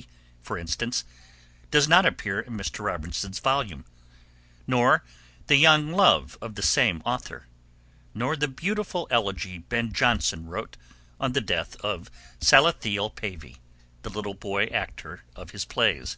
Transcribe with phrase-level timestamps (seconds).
[0.00, 0.06] C.,
[0.42, 1.04] for instance,
[1.70, 2.82] does not appear in Mr.
[2.82, 3.84] Robertson's volume,
[4.66, 5.04] nor
[5.46, 7.46] the Young Love of the same author,
[8.14, 10.78] nor the beautiful elegy Ben Jonson wrote
[11.20, 12.10] on the death of
[12.40, 13.58] Salathiel Pavy,
[14.00, 16.16] the little boy actor of his plays.